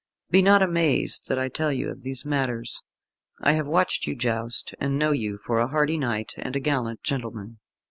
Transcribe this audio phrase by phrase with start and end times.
[0.31, 2.81] Be not amazed that I tell you of these matters.
[3.43, 7.03] I have watched you joust, and know you for a hardy knight and a gallant
[7.03, 7.59] gentleman.